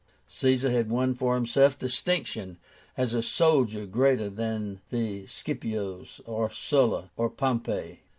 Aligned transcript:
Caesar 0.29 0.71
had 0.71 0.89
won 0.89 1.13
for 1.13 1.35
himself 1.35 1.77
distinction 1.77 2.57
as 2.97 3.13
a 3.13 3.21
soldier 3.21 3.85
greater 3.85 4.31
than 4.31 4.81
the 4.89 5.27
Scipios, 5.27 6.19
or 6.25 6.49
Sulla, 6.49 7.11
or 7.15 7.29
Pompey. 7.29 7.99